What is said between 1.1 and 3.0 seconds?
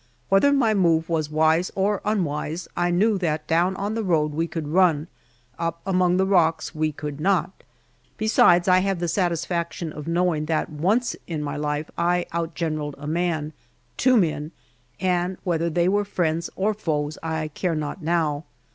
wise or unwise, I